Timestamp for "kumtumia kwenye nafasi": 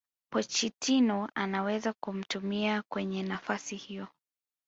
1.93-3.75